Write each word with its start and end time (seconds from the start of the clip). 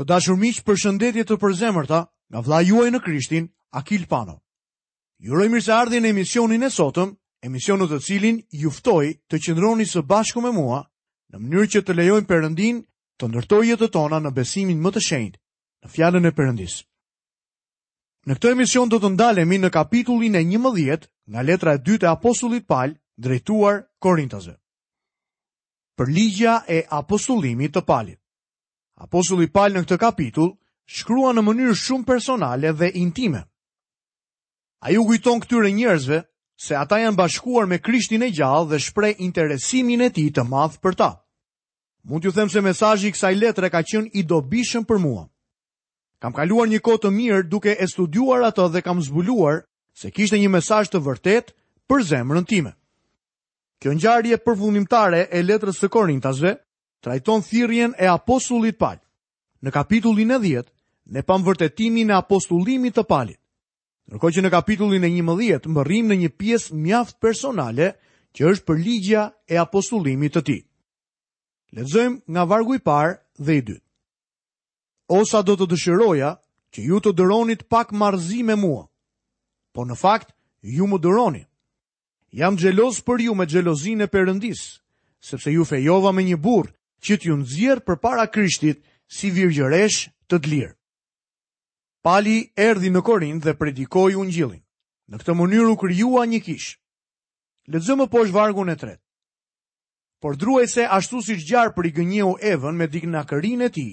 Të 0.00 0.04
dashur 0.08 0.36
miq, 0.40 0.62
përshëndetje 0.64 1.26
të 1.28 1.36
përzemërta 1.42 1.98
nga 2.32 2.40
vlla 2.46 2.62
juaj 2.64 2.88
në 2.88 2.98
Krishtin, 3.04 3.48
Akil 3.76 4.06
Pano. 4.08 4.38
Ju 5.20 5.34
uroj 5.36 5.48
mirëseardhjen 5.52 6.06
në 6.08 6.12
emisionin 6.14 6.62
e 6.64 6.70
sotëm, 6.72 7.10
emisionin 7.44 7.88
të 7.90 7.98
cilin 8.06 8.38
ju 8.62 8.70
ftoj 8.72 9.10
të 9.28 9.40
qëndroni 9.44 9.84
së 9.90 10.00
bashku 10.08 10.40
me 10.40 10.54
mua 10.56 10.78
në 11.34 11.40
mënyrë 11.42 11.68
që 11.74 11.82
të 11.84 11.96
lejojmë 11.98 12.28
Perëndin 12.30 12.78
të 13.20 13.28
ndërtojë 13.28 13.68
jetën 13.74 13.92
tona 13.98 14.22
në 14.24 14.32
besimin 14.40 14.80
më 14.80 14.94
të 14.96 15.02
shenjtë 15.10 15.38
në 15.84 15.92
fjalën 15.92 16.30
e 16.30 16.32
Perëndis. 16.38 16.76
Në 18.24 18.38
këtë 18.40 18.52
emision 18.56 18.88
do 18.88 19.02
të 19.04 19.12
ndalemi 19.18 19.60
në 19.60 19.68
kapitullin 19.76 20.40
e 20.40 20.42
11 20.48 21.08
nga 21.34 21.44
letra 21.44 21.76
e 21.76 21.82
dytë 21.90 22.08
e 22.08 22.12
apostullit 22.16 22.64
Paul 22.72 22.96
drejtuar 23.20 23.84
Korintasve. 24.00 24.56
Për 26.00 26.08
ligja 26.16 26.62
e 26.64 26.86
apostullimit 26.88 27.76
të 27.76 27.84
Paulit 27.92 28.19
Apostulli 29.00 29.48
Paul 29.48 29.72
në 29.78 29.82
këtë 29.86 29.96
kapitull 30.02 30.50
shkruan 30.92 31.38
në 31.38 31.44
mënyrë 31.46 31.76
shumë 31.80 32.04
personale 32.08 32.72
dhe 32.76 32.90
intime. 33.00 33.46
Ai 34.84 34.96
u 35.00 35.06
kujton 35.08 35.40
këtyre 35.40 35.70
njerëzve 35.72 36.18
se 36.60 36.76
ata 36.76 36.98
janë 37.00 37.16
bashkuar 37.16 37.66
me 37.68 37.78
Krishtin 37.80 38.22
e 38.22 38.28
gjallë 38.36 38.74
dhe 38.74 38.80
shpreh 38.86 39.14
interesimin 39.24 40.04
e 40.04 40.10
tij 40.12 40.28
të 40.36 40.44
madh 40.50 40.76
për 40.84 40.98
ta. 41.00 41.10
Mund 42.04 42.22
t'ju 42.24 42.34
them 42.36 42.52
se 42.52 42.60
mesazhi 42.64 43.08
i 43.08 43.12
kësaj 43.14 43.32
letre 43.40 43.70
ka 43.72 43.80
qenë 43.88 44.12
i 44.20 44.24
dobishëm 44.28 44.84
për 44.88 45.00
mua. 45.06 45.24
Kam 46.20 46.36
kaluar 46.36 46.68
një 46.68 46.82
kohë 46.84 47.02
të 47.06 47.12
mirë 47.16 47.46
duke 47.48 47.72
e 47.80 47.88
studiuar 47.88 48.44
atë 48.50 48.68
dhe 48.74 48.84
kam 48.84 49.00
zbuluar 49.04 49.62
se 49.96 50.10
kishte 50.12 50.36
një 50.40 50.52
mesazh 50.58 50.92
të 50.92 51.00
vërtet 51.06 51.54
për 51.88 52.04
zemrën 52.12 52.44
time. 52.48 52.74
Kjo 53.80 53.96
ngjarje 53.96 54.36
përfundimtare 54.44 55.24
e 55.32 55.40
letrës 55.44 55.80
së 55.80 55.88
Korintasve 55.88 56.58
trajton 57.00 57.42
thirrjen 57.42 57.94
e 57.98 58.06
apostullit 58.06 58.78
Paul. 58.78 58.98
Në 59.64 59.72
kapitullin 59.72 60.30
e 60.32 60.38
10 60.38 60.68
ne 61.14 61.22
pam 61.22 61.42
vërtetimin 61.44 62.10
e 62.12 62.16
apostullimit 62.16 62.96
të 62.96 63.04
Paulit. 63.08 63.38
Ndërkohë 64.10 64.34
që 64.36 64.42
në 64.44 64.50
kapitullin 64.50 65.04
e 65.04 65.10
11 65.20 65.68
mbërrim 65.68 66.08
në 66.10 66.16
një 66.24 66.30
pjesë 66.40 66.74
mjaft 66.74 67.20
personale 67.20 67.90
që 68.36 68.50
është 68.52 68.66
për 68.68 68.78
ligja 68.84 69.22
e 69.48 69.56
apostullimit 69.60 70.34
të 70.36 70.42
tij. 70.48 70.60
Lexojmë 71.76 72.18
nga 72.32 72.44
vargu 72.50 72.74
i 72.74 72.82
parë 72.82 73.12
dhe 73.38 73.54
i 73.56 73.62
dytë. 73.68 73.86
Osa 75.10 75.42
do 75.42 75.56
të 75.56 75.66
dëshiroja 75.70 76.30
që 76.74 76.80
ju 76.88 76.98
të 77.02 77.12
dëronit 77.18 77.64
pak 77.70 77.92
marzi 77.92 78.42
me 78.46 78.54
mua, 78.58 78.84
po 79.74 79.82
në 79.86 79.94
fakt 79.98 80.30
ju 80.62 80.86
më 80.86 80.98
dëroni. 81.02 81.42
Jam 82.30 82.54
xheloz 82.58 83.00
për 83.02 83.24
ju 83.26 83.34
me 83.34 83.46
gjelozin 83.46 84.02
e 84.06 84.06
përëndis, 84.06 84.60
sepse 85.18 85.50
ju 85.50 85.64
fejova 85.66 86.12
me 86.14 86.22
një 86.22 86.38
burë 86.38 86.70
që 87.06 87.16
t'ju 87.20 87.34
nëzirë 87.40 87.82
për 87.88 87.98
para 88.04 88.26
krishtit 88.36 88.80
si 89.18 89.30
virgjëresh 89.36 90.00
të 90.30 90.40
t'lirë. 90.44 90.74
Pali 92.04 92.36
erdi 92.64 92.88
në 92.92 93.02
Korin 93.08 93.40
dhe 93.44 93.54
predikoj 93.60 94.10
unë 94.22 94.32
gjilin. 94.36 94.60
Në 95.10 95.16
këtë 95.20 95.34
mënyru 95.40 95.74
kryua 95.80 96.22
një 96.32 96.40
kishë. 96.46 96.74
Lexo 97.70 97.96
më 98.00 98.06
poshtë 98.12 98.34
vargun 98.36 98.70
e 98.72 98.76
tretë. 98.80 99.02
Por 100.20 100.36
druaj 100.36 100.66
se 100.68 100.84
ashtu 100.84 101.20
si 101.24 101.36
shgjarë 101.40 101.74
për 101.76 101.88
i 101.88 101.92
gënjeu 101.96 102.32
evën 102.52 102.76
me 102.76 102.86
dik 102.88 103.04
kërin 103.30 103.62
e 103.62 103.68
ti, 103.72 103.86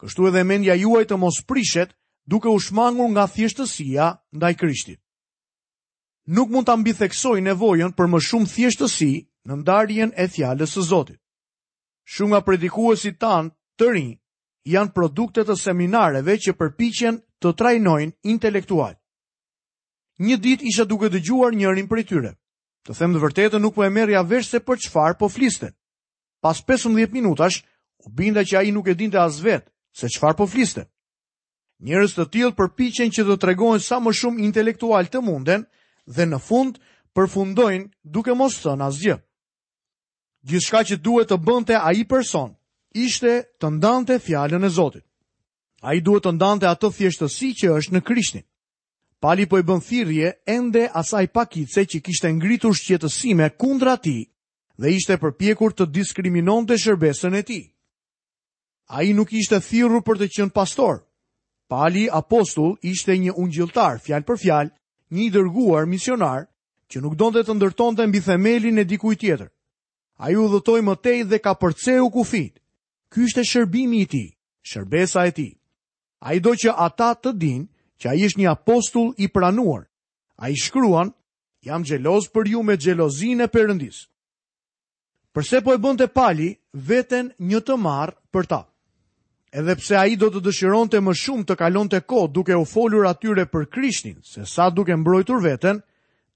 kështu 0.00 0.28
edhe 0.30 0.44
mendja 0.46 0.74
juaj 0.78 1.04
të 1.06 1.16
mos 1.16 1.40
prishet 1.46 1.94
duke 2.30 2.48
u 2.50 2.58
shmangur 2.58 3.08
nga 3.14 3.24
thjeshtësia 3.26 4.06
ndaj 4.36 4.54
krishtit. 4.60 5.00
Nuk 6.28 6.50
mund 6.50 6.68
mbi 6.78 6.92
theksoj 6.92 7.40
nevojën 7.40 7.94
për 7.96 8.06
më 8.10 8.18
shumë 8.28 8.50
thjeshtësi 8.54 9.12
në 9.46 9.54
ndarjen 9.62 10.10
e 10.22 10.26
fjalës 10.28 10.74
së 10.76 10.82
Zotit 10.90 11.18
shumë 12.12 12.30
nga 12.34 12.42
predikuesit 12.46 13.18
tanë 13.20 13.50
të 13.78 13.90
rinj 13.94 14.12
janë 14.74 14.92
produkte 14.96 15.44
të 15.48 15.56
seminareve 15.60 16.38
që 16.44 16.54
përpiqen 16.60 17.20
të 17.42 17.52
trajnojnë 17.60 18.16
intelektual. 18.32 18.94
Një 20.24 20.36
ditë 20.44 20.66
isha 20.70 20.84
duke 20.90 21.08
dëgjuar 21.12 21.54
njërin 21.54 21.88
prej 21.88 22.04
tyre. 22.08 22.32
Të 22.86 22.96
them 22.98 23.12
të 23.14 23.22
vërtetën 23.22 23.62
nuk 23.62 23.76
po 23.76 23.84
e 23.84 23.90
merrja 23.92 24.22
vesh 24.24 24.48
se 24.50 24.60
për 24.64 24.80
çfarë 24.86 25.18
po 25.20 25.28
fliste. 25.30 25.70
Pas 26.42 26.58
15 26.64 27.12
minutash 27.12 27.60
u 28.06 28.10
binda 28.10 28.42
që 28.46 28.54
ai 28.60 28.72
nuk 28.72 28.88
e 28.88 28.94
dinte 28.96 29.18
as 29.20 29.38
vet 29.44 29.68
se 29.92 30.08
çfarë 30.08 30.36
po 30.40 30.46
fliste. 30.48 30.88
Njerëz 31.84 32.16
të 32.16 32.24
tillë 32.32 32.56
përpiqen 32.58 33.12
që 33.14 33.22
të 33.28 33.36
tregojnë 33.44 33.84
sa 33.84 34.00
më 34.02 34.12
shumë 34.16 34.42
intelektual 34.48 35.06
të 35.06 35.20
munden 35.22 35.64
dhe 36.08 36.24
në 36.26 36.38
fund 36.48 36.80
përfundojnë 37.14 37.92
duke 38.02 38.34
mos 38.34 38.58
thënë 38.64 38.84
asgjë 38.88 39.18
gjithë 40.46 40.80
që 40.88 40.98
duhet 41.02 41.30
të 41.30 41.38
bënte 41.38 41.76
a 41.80 41.92
i 41.92 42.04
person, 42.06 42.54
ishte 42.94 43.46
të 43.60 43.68
ndante 43.76 44.18
fjallën 44.18 44.64
e 44.64 44.68
Zotit. 44.68 45.04
A 45.82 45.94
i 45.94 46.00
duhet 46.00 46.24
të 46.24 46.32
ndante 46.34 46.66
atë 46.68 46.90
thjeshtësi 46.96 47.48
që 47.54 47.72
është 47.78 47.92
në 47.94 48.00
Krishtin. 48.06 48.42
Pali 49.20 49.46
po 49.50 49.58
i 49.58 49.62
bën 49.66 49.80
thirrje 49.82 50.28
ende 50.46 50.88
asaj 50.94 51.26
pakit 51.34 51.70
se 51.74 51.82
që 51.90 51.98
kishte 52.00 52.30
ngritur 52.32 52.74
shqetësime 52.74 53.48
kundra 53.58 53.96
ti 53.96 54.30
dhe 54.78 54.88
ishte 54.94 55.16
përpjekur 55.18 55.74
të 55.74 55.86
diskriminon 55.90 56.66
të 56.66 56.76
shërbesën 56.78 57.34
e 57.34 57.42
ti. 57.42 57.60
A 58.94 59.02
i 59.02 59.12
nuk 59.12 59.32
ishte 59.34 59.58
thirru 59.60 60.02
për 60.06 60.18
të 60.18 60.28
qënë 60.36 60.54
pastor. 60.54 61.02
Pali 61.68 62.06
apostull 62.08 62.78
ishte 62.82 63.18
një 63.18 63.34
ungjiltar, 63.36 63.98
fjallë 63.98 64.24
për 64.26 64.38
fjallë, 64.42 64.72
një 65.12 65.26
dërguar, 65.34 65.86
misionar, 65.86 66.46
që 66.90 67.02
nuk 67.02 67.18
do 67.18 67.26
të 67.34 67.42
të 67.44 67.56
ndërton 67.58 67.96
të 67.98 68.06
mbithemelin 68.08 68.78
e 68.78 68.84
dikuj 68.88 69.16
tjetër. 69.16 69.50
A 70.18 70.32
ju 70.34 70.48
dhëtoj 70.50 70.82
më 70.82 70.94
tej 70.98 71.18
dhe 71.30 71.38
ka 71.38 71.54
përceu 71.54 72.10
kufit. 72.10 72.58
Ky 73.14 73.22
ishte 73.26 73.44
shërbimi 73.46 74.00
i 74.04 74.06
ti, 74.10 74.24
shërbesa 74.66 75.24
e 75.30 75.32
ti. 75.36 75.48
A 76.26 76.34
i 76.34 76.42
do 76.42 76.52
që 76.58 76.74
ata 76.74 77.12
të 77.14 77.30
din 77.38 77.62
që 78.00 78.06
a 78.10 78.14
ish 78.18 78.34
një 78.36 78.50
apostull 78.50 79.14
i 79.22 79.28
pranuar. 79.30 79.86
A 80.42 80.50
i 80.50 80.56
shkruan, 80.58 81.12
jam 81.62 81.84
gjeloz 81.86 82.26
për 82.34 82.50
ju 82.52 82.62
me 82.66 82.74
gjelozin 82.76 83.44
e 83.46 83.46
përëndis. 83.46 84.08
Përse 85.34 85.62
po 85.62 85.72
e 85.72 85.78
bënd 85.78 86.02
të 86.02 86.08
pali, 86.12 86.50
veten 86.74 87.30
një 87.38 87.60
të 87.68 87.78
marë 87.78 88.16
për 88.34 88.50
ta. 88.50 88.60
Edhe 89.54 89.76
pse 89.78 89.94
a 89.96 90.04
i 90.10 90.18
do 90.20 90.28
të 90.34 90.42
dëshiron 90.44 90.90
të 90.90 91.00
më 91.06 91.14
shumë 91.16 91.46
të 91.48 91.56
kalon 91.62 91.88
të 91.88 92.02
ko 92.10 92.26
duke 92.28 92.56
u 92.58 92.64
folur 92.68 93.06
atyre 93.08 93.46
për 93.48 93.68
krishtin, 93.72 94.18
se 94.26 94.42
sa 94.44 94.66
duke 94.74 94.96
mbrojtur 95.00 95.40
veten, 95.46 95.78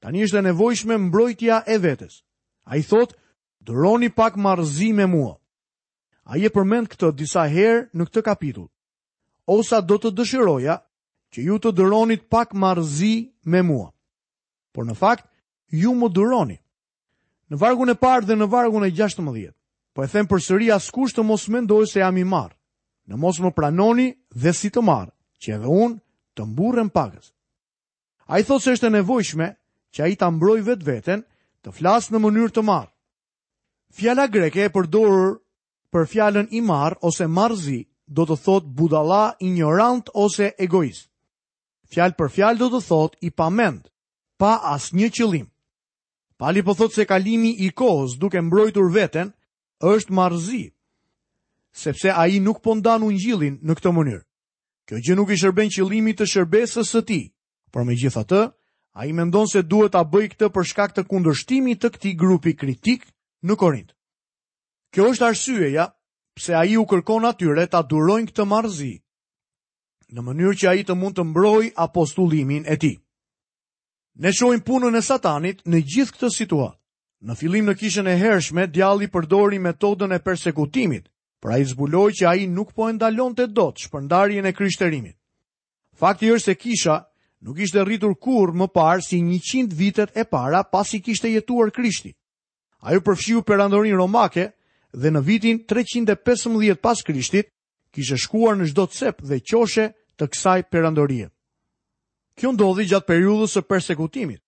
tani 0.01 0.23
ishte 0.25 0.41
nevojshme 0.47 0.97
mbrojtja 1.11 1.65
e 1.67 1.77
vetes. 1.83 2.23
A 2.71 2.79
i 2.79 2.83
thotë, 2.87 3.19
dëroni 3.65 4.11
pak 4.11 4.37
marëzi 4.37 4.93
me 4.93 5.07
mua. 5.07 5.35
A 6.31 6.39
je 6.39 6.51
përmend 6.55 6.87
këtë 6.93 7.11
disa 7.19 7.45
herë 7.51 7.89
në 7.95 8.07
këtë 8.09 8.23
kapitull. 8.29 8.69
Osa 9.51 9.81
do 9.83 9.97
të 9.99 10.13
dëshiroja 10.19 10.77
që 11.35 11.45
ju 11.47 11.57
të 11.59 11.73
dëronit 11.79 12.29
pak 12.31 12.55
marëzi 12.55 13.15
me 13.51 13.63
mua. 13.67 13.89
Por 14.73 14.87
në 14.87 14.95
fakt, 14.97 15.27
ju 15.69 15.95
më 15.95 16.11
dëroni. 16.15 16.59
Në 17.51 17.59
vargun 17.61 17.91
e 17.93 17.97
parë 18.01 18.27
dhe 18.29 18.37
në 18.39 18.47
vargun 18.49 18.87
e 18.87 18.93
16, 18.97 19.53
po 19.93 20.05
e 20.05 20.09
them 20.09 20.27
për 20.31 20.41
sëri 20.41 20.71
askusht 20.73 21.19
të 21.19 21.27
mos 21.27 21.49
mendoj 21.53 21.85
se 21.91 22.01
jam 22.01 22.17
i 22.17 22.25
marë. 22.25 22.57
Në 23.09 23.19
mos 23.19 23.41
më 23.43 23.51
pranoni 23.53 24.13
dhe 24.31 24.53
si 24.57 24.71
të 24.71 24.81
marë, 24.81 25.13
që 25.43 25.57
edhe 25.59 25.69
unë 25.69 25.99
të 26.39 26.47
mburën 26.49 26.89
pakës. 26.95 27.33
A 28.33 28.39
i 28.41 28.45
thot 28.47 28.63
se 28.63 28.73
është 28.77 28.89
e 28.89 28.95
nevojshme 28.95 29.49
që 29.93 30.01
a 30.05 30.09
i 30.09 30.17
të 30.17 30.25
ambroj 30.25 30.63
vetë 30.65 30.87
vetën 30.87 31.25
të 31.67 31.75
flasë 31.77 32.15
në 32.15 32.23
mënyrë 32.25 32.55
të 32.57 32.63
marë 32.65 32.92
Fjala 33.93 34.25
greke 34.33 34.65
e 34.65 34.71
përdorur 34.73 35.35
për 35.93 36.07
fjalën 36.09 36.47
i 36.57 36.61
marr 36.65 36.95
ose 37.05 37.27
marrzi 37.29 37.83
do 38.19 38.25
të 38.27 38.39
thot 38.45 38.65
budalla, 38.79 39.25
ignorant 39.49 40.09
ose 40.23 40.49
egoist. 40.67 41.11
Fjalë 41.93 42.17
për 42.17 42.31
fjalë 42.33 42.59
do 42.63 42.69
të 42.73 42.81
thot 42.87 43.17
i 43.21 43.31
pamend, 43.41 43.83
pa 44.41 44.55
asnjë 44.73 45.11
qëllim. 45.19 45.47
Pali 46.41 46.63
po 46.65 46.75
thot 46.75 46.93
se 46.97 47.05
kalimi 47.05 47.53
i 47.61 47.69
kohës 47.77 48.17
duke 48.19 48.41
mbrojtur 48.47 48.89
veten 48.95 49.35
është 49.93 50.17
marrzi, 50.17 50.63
sepse 51.85 52.09
ai 52.17 52.41
nuk 52.41 52.63
po 52.65 52.73
ndan 52.81 53.05
ungjillin 53.07 53.61
në 53.61 53.77
këtë 53.77 53.93
mënyrë. 53.99 54.25
Kjo 54.89 54.99
gjë 55.05 55.15
nuk 55.21 55.31
i 55.31 55.37
shërben 55.43 55.69
qëllimit 55.71 56.19
të 56.19 56.27
shërbesës 56.33 56.89
së 56.97 57.05
tij, 57.11 57.29
por 57.71 57.85
megjithatë, 57.85 58.41
ai 58.97 59.13
mendon 59.13 59.47
se 59.47 59.61
duhet 59.63 59.93
ta 59.93 60.01
bëj 60.03 60.33
këtë 60.33 60.49
për 60.57 60.69
shkak 60.73 60.97
të 60.97 61.05
kundërshtimit 61.13 61.85
të 61.85 61.93
këtij 61.95 62.17
grupi 62.25 62.57
kritik 62.61 63.07
në 63.43 63.55
Korint. 63.59 63.91
Kjo 64.95 65.07
është 65.13 65.27
arsyeja 65.29 65.87
pse 66.37 66.55
ai 66.55 66.77
u 66.79 66.85
kërkon 66.89 67.27
atyre 67.27 67.65
ta 67.73 67.81
durojnë 67.83 68.31
këtë 68.31 68.47
marrëzi 68.53 68.91
në 70.13 70.21
mënyrë 70.27 70.59
që 70.61 70.69
ai 70.71 70.85
të 70.85 70.95
mund 71.01 71.17
të 71.17 71.25
mbrojë 71.31 71.71
apostullimin 71.87 72.67
e 72.69 72.77
tij. 72.77 72.97
Ne 74.21 74.29
shohim 74.37 74.61
punën 74.61 74.99
e 74.99 75.01
Satanit 75.03 75.63
në 75.65 75.81
gjithë 75.89 76.13
këtë 76.17 76.29
situatë. 76.37 76.79
Në 77.23 77.37
fillim 77.39 77.69
në 77.71 77.75
kishën 77.81 78.09
e 78.11 78.17
hershme, 78.21 78.67
djalli 78.69 79.07
përdori 79.09 79.61
metodën 79.65 80.13
e 80.13 80.19
persekutimit, 80.27 81.05
pra 81.41 81.57
i 81.57 81.65
zbuloj 81.71 82.11
që 82.21 82.25
a 82.29 82.33
i 82.37 82.45
nuk 82.51 82.73
po 82.77 82.89
endalon 82.91 83.33
të 83.35 83.47
dotë 83.57 83.85
shpërndarjen 83.87 84.45
e 84.45 84.53
kryshterimit. 84.53 85.17
Fakti 86.03 86.29
është 86.35 86.45
se 86.51 86.55
kisha 86.59 86.97
nuk 87.41 87.59
ishte 87.63 87.81
rritur 87.85 88.13
kur 88.21 88.53
më 88.53 88.69
parë 88.75 89.07
si 89.07 89.23
100 89.25 89.73
vitet 89.79 90.13
e 90.19 90.27
para 90.29 90.61
pas 90.65 90.93
i 90.95 91.01
kishte 91.01 91.31
jetuar 91.33 91.71
krishti. 91.73 92.13
A 92.83 92.95
ju 92.95 93.01
përfshiu 93.07 93.41
perandorin 93.47 93.95
romake 93.97 94.49
dhe 94.93 95.11
në 95.15 95.21
vitin 95.29 95.61
315 95.71 96.81
pas 96.83 97.03
krishtit, 97.07 97.47
kishe 97.95 98.19
shkuar 98.19 98.59
në 98.59 98.73
gjdo 98.73 98.87
cep 98.91 99.23
dhe 99.23 99.39
qoshe 99.41 99.85
të 100.19 100.29
kësaj 100.33 100.59
perandorie. 100.73 101.29
Kjo 102.35 102.51
ndodhi 102.57 102.89
gjatë 102.91 103.07
periudhës 103.07 103.55
së 103.55 103.63
përsekutimit. 103.71 104.41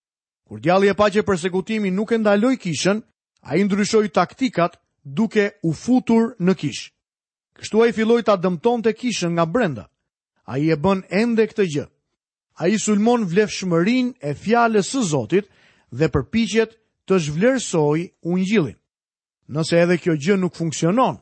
Kur 0.48 0.58
djali 0.60 0.90
e 0.90 0.94
pa 0.98 1.06
që 1.14 1.22
përsekutimi 1.28 1.92
nuk 1.94 2.12
e 2.12 2.19
ndaloj 2.20 2.56
kishën, 2.64 3.02
a 3.46 3.50
i 3.56 3.62
ndryshoj 3.64 4.08
taktikat 4.16 4.76
duke 5.04 5.46
u 5.62 5.70
futur 5.72 6.34
në 6.42 6.54
kishë. 6.62 6.90
Kështu 7.60 7.82
a 7.82 7.86
i 7.86 7.92
filoj 7.94 8.22
të 8.26 8.34
adëmton 8.34 8.82
të 8.82 8.96
kishën 8.98 9.31
nga 9.36 9.46
brenda. 9.46 9.86
A 10.50 10.58
i 10.58 10.72
e 10.75 10.76
bën 10.76 11.04
ende 11.16 11.46
këtë 11.52 11.64
gjë. 11.75 11.86
A 12.60 12.66
i 12.72 12.78
sulmon 12.82 13.26
vlef 13.31 13.52
shmërin 13.60 14.10
e 14.28 14.34
fjale 14.42 14.82
së 14.84 15.02
Zotit 15.12 15.46
dhe 15.94 16.10
përpichet 16.14 16.75
të 17.08 17.18
zhvlerësoj 17.26 18.00
ungjillin. 18.32 18.76
Nëse 19.52 19.76
edhe 19.82 19.98
kjo 20.00 20.14
gjë 20.16 20.38
nuk 20.40 20.54
funksionon, 20.56 21.18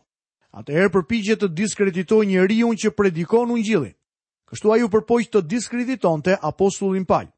atëherë 0.54 0.92
përpiqet 0.94 1.42
të 1.42 1.48
diskreditoj 1.58 2.20
njeriu 2.30 2.70
që 2.78 2.92
predikon 2.94 3.50
ungjillin. 3.56 3.94
Kështu 4.46 4.72
ai 4.72 4.82
u 4.84 4.90
përpoq 4.92 5.26
të 5.32 5.40
diskreditonte 5.50 6.38
apostullin 6.44 7.04
Paul. 7.08 7.28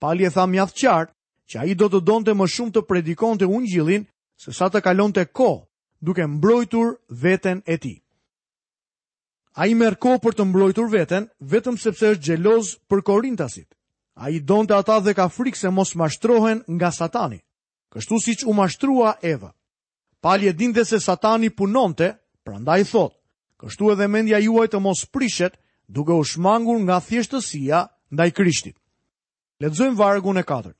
Pali 0.00 0.24
e 0.26 0.30
tha 0.32 0.46
mjaft 0.48 0.74
qartë 0.82 1.14
që 1.50 1.58
ai 1.62 1.74
do 1.74 1.86
të 1.92 2.00
donte 2.08 2.34
më 2.34 2.46
shumë 2.48 2.74
të 2.74 2.84
predikonte 2.88 3.46
ungjillin 3.46 4.06
se 4.40 4.52
sa 4.56 4.70
të 4.72 4.80
kalonte 4.86 5.26
kohë 5.36 5.66
duke 6.00 6.26
mbrojtur 6.26 6.94
veten 7.22 7.60
e 7.68 7.76
tij. 7.76 7.98
Ai 9.60 9.74
merë 9.74 9.98
ko 10.00 10.16
për 10.22 10.32
të 10.38 10.46
mbrojtur 10.48 10.88
veten 10.88 11.28
vetëm 11.52 11.76
sepse 11.76 12.14
është 12.14 12.24
xheloz 12.26 12.74
për 12.88 13.02
Korintasit. 13.04 13.68
Ai 14.16 14.40
donte 14.40 14.74
ata 14.74 15.00
dhe 15.04 15.14
ka 15.14 15.28
frikë 15.28 15.58
se 15.60 15.70
mos 15.70 15.92
mashtrohen 16.00 16.64
nga 16.66 16.90
Satani 16.90 17.40
kështu 17.94 18.18
si 18.22 18.34
që 18.38 18.48
u 18.50 18.54
mashtrua 18.54 19.16
Eva. 19.26 19.50
Palje 20.20 20.52
dinde 20.52 20.84
se 20.84 21.00
satani 21.00 21.50
punonte, 21.50 22.12
prandaj 22.44 22.84
thot, 22.90 23.14
kështu 23.60 23.92
edhe 23.94 24.06
mendja 24.08 24.38
juaj 24.44 24.68
të 24.72 24.80
mos 24.84 25.04
prishet, 25.08 25.58
duke 25.90 26.14
u 26.14 26.24
shmangur 26.24 26.78
nga 26.84 27.00
thjeshtësia 27.00 27.86
ndaj 28.12 28.30
krishtit. 28.36 28.76
Ledzojmë 29.60 29.96
vargun 29.98 30.38
e 30.40 30.44
4. 30.46 30.72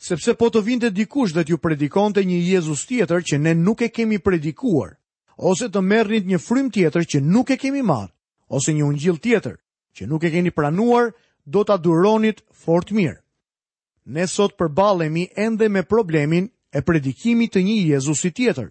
Sepse 0.00 0.34
po 0.38 0.48
të 0.50 0.62
vinte 0.64 0.90
dikush 0.94 1.32
dhe 1.34 1.44
t'ju 1.44 1.58
predikonte 1.60 2.22
një 2.24 2.38
Jezus 2.50 2.86
tjetër 2.88 3.20
që 3.26 3.36
ne 3.38 3.54
nuk 3.54 3.82
e 3.84 3.88
kemi 3.90 4.18
predikuar, 4.18 4.96
ose 5.36 5.68
të 5.68 5.80
mernit 5.82 6.24
një 6.28 6.38
frym 6.40 6.70
tjetër 6.72 7.04
që 7.04 7.18
nuk 7.20 7.50
e 7.52 7.56
kemi 7.60 7.82
marë, 7.84 8.12
ose 8.48 8.72
një 8.72 8.84
ungjil 8.86 9.18
tjetër 9.20 9.56
që 9.96 10.06
nuk 10.08 10.24
e 10.24 10.30
keni 10.30 10.50
pranuar, 10.54 11.10
do 11.44 11.64
t'a 11.64 11.76
duronit 11.76 12.40
fort 12.64 12.90
mirë. 12.94 13.18
Ne 14.08 14.26
sot 14.26 14.54
përballemi 14.58 15.26
ende 15.36 15.68
me 15.68 15.82
problemin 15.82 16.48
e 16.72 16.80
predikimit 16.82 17.52
të 17.54 17.60
një 17.66 17.74
Jezusi 17.94 18.30
tjetër, 18.32 18.70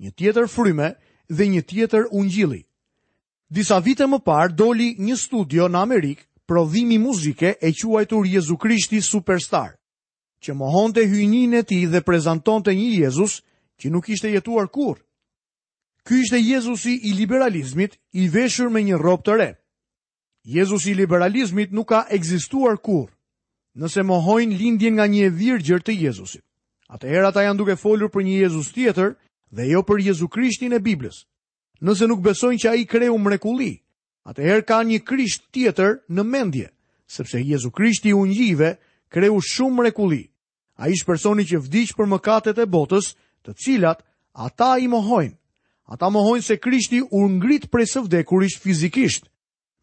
një 0.00 0.10
tjetër 0.16 0.46
fryme 0.48 0.94
dhe 1.28 1.44
një 1.50 1.62
tjetër 1.68 2.08
ungjilli. 2.12 2.62
Disa 3.50 3.80
vite 3.84 4.06
më 4.06 4.18
parë 4.24 4.54
doli 4.56 4.94
një 4.98 5.16
studio 5.18 5.68
në 5.68 5.82
Amerikë, 5.82 6.24
prodhimi 6.48 6.98
muzike 6.98 7.56
e 7.60 7.70
quajtur 7.76 8.24
Jezu 8.26 8.56
Krishti 8.56 9.00
Superstar, 9.00 9.76
që 10.42 10.54
mohonte 10.56 11.04
hyjnin 11.06 11.54
e 11.54 11.62
tij 11.62 11.86
dhe 11.92 12.00
prezantonte 12.02 12.72
një 12.74 12.88
Jezus 13.04 13.42
që 13.80 13.90
nuk 13.92 14.08
ishte 14.08 14.30
jetuar 14.32 14.68
kur. 14.68 14.96
Ky 16.06 16.22
ishte 16.22 16.38
Jezusi 16.40 16.96
i 17.08 17.12
liberalizmit, 17.12 17.98
i 18.14 18.28
veshur 18.32 18.68
me 18.70 18.80
një 18.82 18.96
rrobë 18.98 19.22
të 19.24 19.36
re. 19.38 19.50
Jezusi 20.56 20.90
i 20.90 20.94
liberalizmit 20.98 21.72
nuk 21.72 21.88
ka 21.92 22.06
ekzistuar 22.16 22.78
kur 22.80 23.10
nëse 23.78 24.02
mohojnë 24.02 24.56
lindjen 24.58 24.96
nga 24.98 25.06
një 25.06 25.30
virgjër 25.34 25.82
të 25.84 25.92
Jezusit. 26.00 26.42
Atëherë 26.90 27.28
ata 27.30 27.44
janë 27.46 27.58
duke 27.60 27.76
folur 27.78 28.10
për 28.10 28.24
një 28.26 28.34
Jezus 28.44 28.72
tjetër 28.74 29.14
dhe 29.54 29.64
jo 29.70 29.82
për 29.86 30.02
Jezu 30.08 30.26
Krishtin 30.28 30.74
e 30.74 30.82
Biblës. 30.82 31.24
Nëse 31.80 32.08
nuk 32.10 32.22
besojnë 32.24 32.58
që 32.60 32.70
ai 32.72 32.84
kreu 32.84 33.14
mrekulli, 33.18 33.76
atëherë 34.26 34.66
kanë 34.66 34.90
një 34.90 35.00
Krisht 35.06 35.46
tjetër 35.54 36.00
në 36.10 36.24
mendje, 36.26 36.68
sepse 37.08 37.38
Jezu 37.40 37.70
Krishti 37.70 38.10
i 38.10 38.14
ungjive 38.18 38.74
kreu 39.08 39.38
shumë 39.38 39.78
mrekulli. 39.82 40.24
Ai 40.82 40.94
është 40.96 41.06
personi 41.08 41.44
që 41.46 41.60
vdiq 41.60 41.94
për 41.96 42.08
mëkatet 42.10 42.58
e 42.58 42.66
botës, 42.66 43.14
të 43.44 43.54
cilat 43.54 44.02
ata 44.34 44.74
i 44.82 44.88
mohojnë. 44.88 45.36
Ata 45.90 46.10
mohojnë 46.10 46.46
se 46.46 46.58
Krishti 46.62 47.02
u 47.06 47.22
ngrit 47.38 47.70
prej 47.70 47.86
së 47.94 48.04
vdekurish 48.06 48.58
fizikisht. 48.62 49.26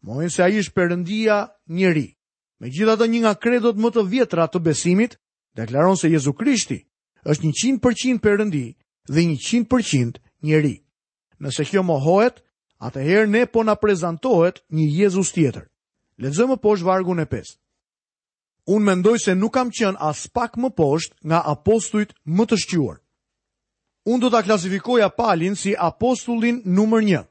Mohojnë 0.04 0.32
se 0.32 0.42
ai 0.44 0.60
është 0.62 0.74
Perëndia 0.76 1.40
njerëj. 1.68 2.08
Me 2.58 2.70
gjitha 2.72 2.94
të 2.98 3.06
një 3.12 3.20
nga 3.22 3.32
kredot 3.38 3.78
më 3.78 3.90
të 3.94 4.02
vjetra 4.10 4.48
të 4.50 4.60
besimit, 4.66 5.14
deklaron 5.58 5.96
se 5.96 6.10
Jezu 6.10 6.32
Krishti 6.34 6.80
është 7.24 7.52
100% 7.54 8.18
përëndi 8.24 8.64
dhe 9.12 9.22
100% 9.34 10.18
njeri. 10.48 10.74
Nëse 11.42 11.64
kjo 11.70 11.82
mohohet, 11.86 12.42
atëherë 12.88 13.30
ne 13.30 13.42
po 13.54 13.62
na 13.66 13.76
prezantohet 13.78 14.62
një 14.74 14.86
Jezus 15.00 15.30
tjetër. 15.34 15.66
Lexojmë 16.22 16.56
poshtë 16.62 16.86
vargun 16.86 17.22
e 17.22 17.26
5. 17.30 17.54
Unë 18.74 18.84
mendoj 18.88 19.16
se 19.24 19.34
nuk 19.38 19.54
kam 19.54 19.70
qenë 19.78 20.00
as 20.08 20.26
pak 20.34 20.58
më 20.58 20.72
poshtë 20.78 21.14
nga 21.30 21.38
apostujt 21.52 22.10
më 22.36 22.46
të 22.50 22.56
shquar. 22.64 22.98
Unë 24.08 24.22
do 24.24 24.30
ta 24.34 24.42
klasifikoja 24.46 25.08
Palin 25.18 25.54
si 25.56 25.76
apostullin 25.90 26.58
numër 26.64 27.06
1. 27.06 27.22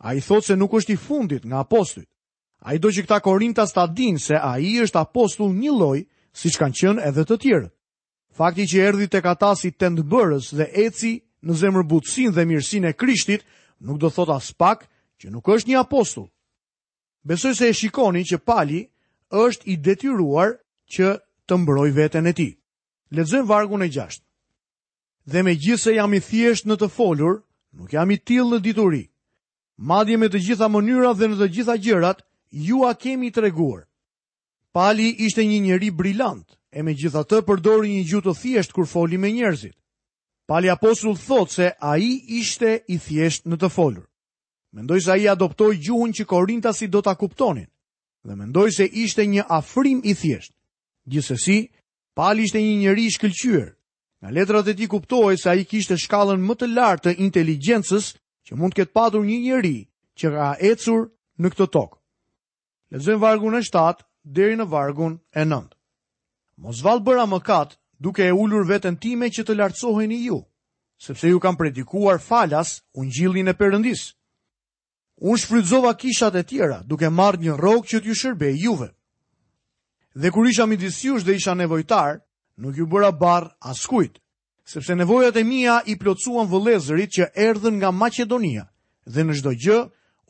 Ai 0.00 0.20
thotë 0.22 0.52
se 0.52 0.56
nuk 0.56 0.72
është 0.78 0.92
i 0.94 0.96
fundit 1.06 1.42
nga 1.46 1.58
apostujt. 1.66 2.06
A 2.60 2.76
i 2.76 2.78
do 2.78 2.90
që 2.92 3.06
këta 3.06 3.20
korinta 3.24 3.64
sta 3.66 3.86
din 3.86 4.18
se 4.20 4.36
a 4.36 4.58
i 4.60 4.74
është 4.84 5.00
apostull 5.00 5.52
një 5.56 5.72
loj, 5.76 6.02
si 6.36 6.50
që 6.52 6.60
kanë 6.60 6.76
qënë 6.80 7.04
edhe 7.08 7.24
të 7.26 7.36
tjerë. 7.42 7.70
Fakti 8.36 8.66
që 8.70 8.82
erdi 8.88 9.06
të 9.10 9.20
kata 9.24 9.54
si 9.56 9.70
të 9.72 9.88
ndëbërës 9.94 10.50
dhe 10.58 10.66
eci 10.84 11.12
në 11.42 11.54
zemër 11.62 11.86
butësin 11.90 12.34
dhe 12.36 12.44
mirësin 12.46 12.84
e 12.90 12.92
krishtit, 12.92 13.44
nuk 13.80 13.98
do 13.98 14.10
thot 14.12 14.28
as 14.28 14.52
pak 14.52 14.84
që 15.20 15.32
nuk 15.32 15.48
është 15.48 15.72
një 15.72 15.80
apostull. 15.80 16.28
Besoj 17.24 17.54
se 17.56 17.68
e 17.68 17.72
shikoni 17.80 18.22
që 18.28 18.40
pali 18.44 18.82
është 19.44 19.64
i 19.72 19.76
detyruar 19.88 20.50
që 20.92 21.14
të 21.48 21.56
mbroj 21.64 21.88
veten 21.96 22.26
e 22.28 22.32
ti. 22.36 22.50
Ledzojmë 23.10 23.48
vargun 23.48 23.82
e 23.82 23.88
gjashtë. 23.88 24.24
Dhe 25.32 25.42
me 25.42 25.56
gjithë 25.56 25.82
se 25.82 25.94
jam 25.96 26.12
i 26.14 26.20
thjesht 26.20 26.66
në 26.68 26.76
të 26.80 26.88
folur, 26.92 27.40
nuk 27.76 27.88
jam 27.92 28.10
i 28.14 28.18
tilë 28.20 28.52
në 28.56 28.58
dituri. 28.68 29.02
Madje 29.80 30.16
me 30.20 30.28
të 30.28 30.38
gjitha 30.46 30.68
mënyrat 30.70 31.16
dhe 31.18 31.28
në 31.32 31.36
të 31.40 31.48
gjitha 31.56 31.76
gjërat, 31.84 32.20
ju 32.50 32.84
a 32.84 32.94
kemi 32.94 33.30
të 33.30 33.40
reguar. 33.44 33.84
Pali 34.72 35.10
ishte 35.18 35.42
një 35.44 35.60
njeri 35.62 35.90
brilant, 35.90 36.46
e 36.70 36.82
me 36.82 36.94
gjitha 36.94 37.22
të 37.24 37.42
përdori 37.46 37.90
një 37.90 38.04
gjutë 38.10 38.28
të 38.30 38.36
thjesht 38.40 38.72
kur 38.72 38.86
foli 38.86 39.18
me 39.18 39.30
njerëzit. 39.30 39.74
Pali 40.46 40.70
Apostull 40.70 41.16
thot 41.18 41.50
se 41.50 41.70
a 41.78 41.98
i 41.98 42.20
ishte 42.40 42.78
i 42.88 42.98
thjesht 42.98 43.46
në 43.46 43.56
të 43.56 43.68
folur. 43.70 44.06
Mendoj 44.72 45.00
se 45.00 45.10
a 45.12 45.16
i 45.16 45.28
adoptoj 45.28 45.76
gjuhun 45.76 46.12
që 46.12 46.24
Korinta 46.26 46.72
si 46.72 46.86
do 46.86 47.02
të 47.02 47.14
kuptonin, 47.16 47.66
dhe 48.24 48.34
mendoj 48.34 48.70
se 48.70 48.84
ishte 48.86 49.24
një 49.26 49.42
afrim 49.48 50.00
i 50.04 50.14
thjesht. 50.14 50.52
Gjithsesi, 51.06 51.70
Pali 52.14 52.44
ishte 52.46 52.58
një 52.62 52.76
njeri 52.78 53.06
i 53.06 53.10
shkëllqyër. 53.14 53.68
Nga 54.20 54.30
letrat 54.30 54.68
e 54.68 54.74
ti 54.74 54.86
kuptoj 54.86 55.36
se 55.38 55.50
a 55.50 55.54
i 55.54 55.64
kishte 55.64 55.96
shkallën 55.98 56.42
më 56.44 56.54
të 56.54 56.66
lartë 56.74 57.04
të 57.10 57.18
inteligencës 57.26 58.14
që 58.46 58.58
mund 58.58 58.74
këtë 58.76 58.92
patur 58.92 59.22
një 59.24 59.38
njeri 59.42 59.76
që 60.18 60.26
ka 60.34 60.50
ecur 60.60 61.06
në 61.40 61.48
këtë 61.54 61.66
tokë. 61.72 61.99
Lezojmë 62.90 63.20
vargun 63.22 63.54
e 63.54 63.60
7 63.62 64.02
deri 64.24 64.56
në 64.58 64.66
vargun 64.66 65.14
e 65.38 65.44
9. 65.46 65.68
Mosval 66.60 66.98
bëra 67.06 67.26
mëkat 67.30 67.76
duke 68.02 68.24
e 68.26 68.32
ulur 68.34 68.66
veten 68.66 68.96
time 68.98 69.30
që 69.30 69.44
të 69.46 69.54
lartësoheni 69.54 70.18
ju, 70.24 70.40
sepse 71.00 71.30
ju 71.30 71.38
kam 71.40 71.56
predikuar 71.56 72.18
falas 72.20 72.80
ungjillin 72.98 73.48
e 73.48 73.54
Perëndis. 73.54 74.10
Unë 75.22 75.38
shfrytëzova 75.40 75.92
kishat 76.00 76.34
e 76.34 76.42
tjera 76.48 76.80
duke 76.86 77.06
marrë 77.12 77.40
një 77.44 77.54
rrok 77.60 77.86
që 77.88 78.00
t'ju 78.00 78.14
shërbej 78.16 78.56
juve. 78.64 78.90
Dhe 80.20 80.30
kur 80.34 80.48
isha 80.48 80.66
midis 80.66 80.98
jush 81.04 81.22
dhe 81.24 81.36
isha 81.38 81.54
nevojtar, 81.54 82.18
nuk 82.58 82.74
ju 82.76 82.86
bëra 82.90 83.12
barr 83.20 83.46
askujt, 83.60 84.18
sepse 84.66 84.96
nevojat 84.96 85.36
e 85.36 85.44
mia 85.46 85.78
i 85.86 85.94
plotësuan 86.00 86.50
vëllezërit 86.50 87.10
që 87.16 87.30
erdhën 87.46 87.78
nga 87.78 87.90
Maqedonia 88.00 88.64
dhe 89.06 89.22
në 89.24 89.34
çdo 89.38 89.52
gjë 89.64 89.78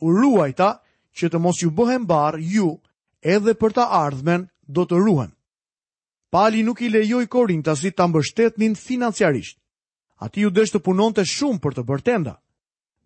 u 0.05 0.13
ruajta 0.19 0.69
që 1.17 1.29
të 1.29 1.39
mos 1.43 1.59
ju 1.63 1.69
bëhem 1.75 2.05
barë 2.07 2.39
ju 2.55 2.77
edhe 3.21 3.53
për 3.53 3.73
ta 3.75 3.85
ardhmen 4.03 4.47
do 4.67 4.85
të 4.87 4.97
ruhen. 5.05 5.31
Pali 6.31 6.63
nuk 6.63 6.81
i 6.81 6.89
lejoj 6.89 7.25
Korintasit 7.27 7.97
të 7.97 8.05
mbështetnin 8.07 8.75
financiarisht. 8.79 9.57
A 10.23 10.29
ti 10.29 10.45
ju 10.45 10.49
deshtë 10.51 10.79
punon 10.79 11.13
të 11.13 11.25
shumë 11.27 11.59
për 11.59 11.73
të 11.75 11.83
bërtenda. 11.87 12.35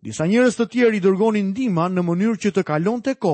Disa 0.04 0.26
njërës 0.28 0.58
të 0.60 0.66
tjerë 0.72 0.96
i 0.98 1.02
dërgonin 1.02 1.52
dima 1.56 1.88
në 1.88 2.02
mënyrë 2.06 2.40
që 2.42 2.50
të 2.54 2.62
kalon 2.68 3.02
të 3.02 3.16
ko 3.18 3.32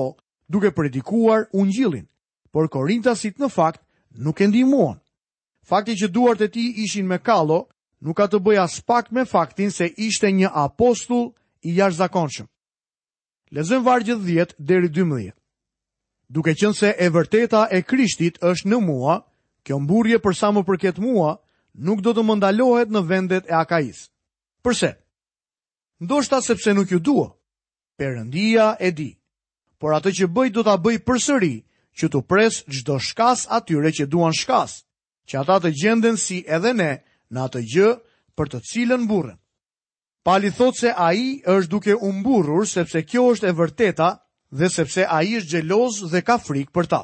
duke 0.49 0.71
predikuar 0.71 1.45
unë 1.53 1.71
gjilin, 1.75 2.07
por 2.53 2.69
Korintasit 2.71 3.37
në 3.37 3.49
fakt 3.53 3.83
nuk 4.17 4.41
e 4.41 4.47
ndimuan. 4.47 4.97
Fakti 5.63 5.93
që 5.99 6.09
duart 6.11 6.41
e 6.41 6.49
ti 6.51 6.63
ishin 6.83 7.05
me 7.07 7.19
kalo, 7.19 7.67
nuk 8.03 8.17
ka 8.17 8.25
të 8.27 8.39
bëja 8.43 8.65
spakt 8.67 9.11
me 9.11 9.23
faktin 9.25 9.71
se 9.71 9.91
ishte 9.97 10.31
një 10.31 10.49
apostull 10.53 11.33
i 11.63 11.75
jash 11.77 11.99
zakonshëm. 12.01 12.47
Lezëm 13.53 13.83
vargjët 13.85 14.17
10 14.25 14.55
deri 14.57 14.89
12. 14.89 15.29
Duke 16.33 16.55
qënë 16.57 16.73
se 16.77 16.89
e 17.05 17.09
vërteta 17.13 17.67
e 17.77 17.83
krishtit 17.85 18.39
është 18.41 18.65
në 18.71 18.79
mua, 18.81 19.19
kjo 19.61 19.77
mburje 19.83 20.17
për 20.23 20.33
sa 20.39 20.49
më 20.55 20.63
përket 20.65 20.97
mua, 21.03 21.35
nuk 21.85 22.01
do 22.05 22.13
të 22.17 22.23
më 22.25 22.37
ndalohet 22.39 22.89
në 22.95 23.03
vendet 23.11 23.45
e 23.45 23.53
akais. 23.59 23.99
Përse? 24.65 24.89
Ndo 26.01 26.23
shta 26.25 26.41
sepse 26.41 26.73
nuk 26.73 26.89
ju 26.89 26.97
dua, 26.99 27.27
përëndia 28.01 28.71
e 28.81 28.89
di. 28.97 29.11
Por 29.77 29.93
atë 29.99 30.15
që 30.17 30.31
bëj 30.33 30.49
do 30.57 30.65
të 30.65 30.75
bëj 30.85 30.97
përsëri, 31.05 31.53
që 31.97 32.09
të 32.09 32.23
presë 32.29 32.65
gjdo 32.73 32.97
shkas 33.05 33.45
atyre 33.53 33.93
që 33.93 34.09
duan 34.09 34.33
shkas, 34.33 34.79
që 35.29 35.35
ata 35.45 35.61
të 35.61 35.75
gjenden 35.77 36.17
si 36.17 36.41
edhe 36.57 36.73
ne 36.73 36.91
në 37.33 37.39
atë 37.45 37.61
gjë 37.73 37.91
për 38.33 38.49
të 38.49 38.63
cilën 38.69 39.05
burën. 39.09 39.37
Pali 40.23 40.51
thot 40.51 40.75
se 40.79 40.87
a 40.95 41.09
i 41.13 41.25
është 41.51 41.69
duke 41.71 41.95
umburur 42.09 42.63
sepse 42.71 43.01
kjo 43.11 43.23
është 43.35 43.47
e 43.49 43.53
vërteta 43.57 44.05
dhe 44.55 44.69
sepse 44.71 45.03
a 45.11 45.17
i 45.27 45.33
është 45.39 45.51
gjeloz 45.57 45.97
dhe 46.13 46.21
ka 46.29 46.37
frik 46.39 46.69
për 46.71 46.87
ta. 46.87 47.01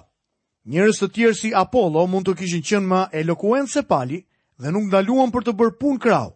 Njërës 0.72 1.02
të 1.02 1.10
tjerë 1.18 1.36
si 1.40 1.52
Apollo 1.64 2.06
mund 2.14 2.30
të 2.30 2.38
kishin 2.40 2.64
qenë 2.70 2.88
më 2.94 3.02
elokuent 3.20 3.68
se 3.74 3.84
pali 3.92 4.22
dhe 4.60 4.72
nuk 4.72 4.88
ndaluan 4.88 5.34
për 5.36 5.44
të 5.50 5.56
bërë 5.60 5.76
pun 5.82 6.00
krau. 6.00 6.32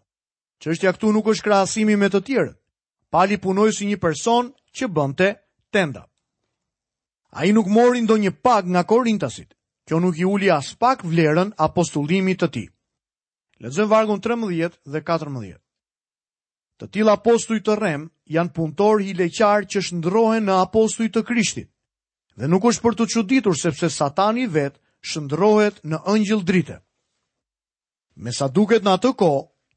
ja 0.59 0.91
këtu 0.93 1.13
nuk 1.15 1.25
është 1.31 1.43
krasimi 1.47 1.95
me 1.95 2.09
të 2.11 2.19
tjerë. 2.23 2.53
Pali 3.13 3.37
punoj 3.43 3.71
si 3.77 3.85
një 3.87 3.99
person 4.03 4.51
që 4.75 4.85
bënte 4.91 5.27
tenda. 5.71 6.03
A 7.31 7.45
i 7.47 7.51
nuk 7.55 7.67
mori 7.67 8.01
ndo 8.03 8.17
një 8.17 8.31
pag 8.43 8.65
nga 8.67 8.83
korintasit. 8.83 9.53
Kjo 9.87 9.99
nuk 10.03 10.17
i 10.19 10.25
uli 10.25 10.51
as 10.51 10.75
pak 10.75 11.03
vlerën 11.07 11.53
apostullimit 11.57 12.41
të 12.43 12.47
ti. 12.53 12.65
Lezëm 13.63 13.87
vargun 13.89 14.19
13 14.19 14.71
dhe 14.91 14.99
14. 15.03 15.62
Të 16.83 16.89
tilë 16.99 17.13
apostuj 17.15 17.61
të 17.63 17.77
rem 17.79 18.01
janë 18.35 18.51
punëtor 18.57 18.99
i 19.07 19.13
leqar 19.15 19.63
që 19.71 19.81
shëndrohen 19.87 20.43
në 20.49 20.55
apostuj 20.65 21.05
të 21.15 21.21
krishtit. 21.29 21.69
Dhe 22.35 22.49
nuk 22.51 22.65
është 22.67 22.83
për 22.83 22.95
të 22.99 23.05
quditur 23.23 23.55
sepse 23.55 23.87
satani 23.97 24.43
vetë 24.51 24.81
shëndrohet 25.11 25.77
në 25.87 26.01
ëngjil 26.13 26.41
drite. 26.49 26.81
Me 28.19 28.35
sa 28.35 28.49
duket 28.51 28.83
në 28.83 28.97
atë 28.99 29.13
ko, 29.21 29.29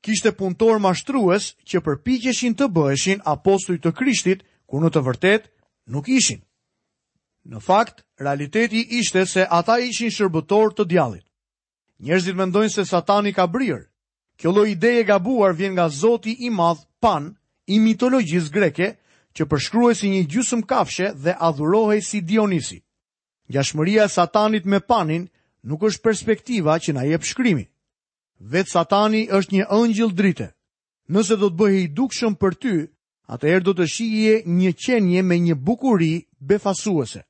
kishte 0.03 0.35
punëtor 0.35 0.83
ma 0.83 0.91
shtrues 0.99 1.53
që 1.71 1.85
përpikeshin 1.87 2.59
të 2.59 2.67
bëheshin 2.75 3.23
apostuj 3.37 3.79
të 3.87 3.95
krishtit, 4.01 4.43
ku 4.67 4.83
në 4.83 4.91
të 4.97 5.05
vërtet 5.07 5.47
nuk 5.95 6.09
ishin. 6.11 6.43
Në 7.47 7.61
fakt, 7.63 8.03
realiteti 8.19 8.83
ishte 8.99 9.23
se 9.31 9.47
ata 9.61 9.79
ishin 9.87 10.11
shërbëtor 10.11 10.75
të 10.75 10.91
djalit. 10.91 11.27
Njerëzit 12.03 12.35
mendojnë 12.43 12.73
se 12.75 12.85
satani 12.91 13.31
ka 13.33 13.47
brirë, 13.47 13.87
Kjo 14.37 14.51
lloj 14.53 14.71
ideje 14.71 15.05
gabuar 15.05 15.53
vjen 15.57 15.73
nga 15.73 15.89
Zoti 15.89 16.37
i 16.45 16.51
Madh 16.51 16.81
Pan 17.01 17.33
i 17.73 17.79
mitologjisë 17.81 18.53
greke, 18.53 18.91
që 19.37 19.45
përshkruhej 19.53 19.95
si 19.97 20.09
një 20.13 20.23
gjysmë 20.33 20.65
kafshe 20.71 21.11
dhe 21.25 21.35
adhurohej 21.45 22.01
si 22.09 22.21
Dionisi. 22.25 22.79
Gjashmëria 23.53 24.05
e 24.05 24.09
Satanit 24.13 24.65
me 24.65 24.81
Panin 24.81 25.27
nuk 25.63 25.83
është 25.89 26.03
perspektiva 26.07 26.77
që 26.81 26.93
na 26.97 27.03
jep 27.05 27.25
shkrimi. 27.25 27.67
Vetë 28.53 28.71
Satani 28.73 29.23
është 29.39 29.55
një 29.57 29.67
ëngjël 29.73 30.13
drite. 30.19 30.49
Nëse 31.13 31.37
do 31.41 31.49
të 31.51 31.57
bëhej 31.61 31.83
i 31.85 31.91
dukshëm 31.97 32.35
për 32.41 32.53
ty, 32.61 32.73
atëherë 33.33 33.63
do 33.69 33.75
të 33.77 33.87
shihje 33.93 34.35
një 34.61 34.73
qenie 34.85 35.23
me 35.25 35.37
një 35.41 35.55
bukuri 35.69 36.13
befasuese. 36.49 37.23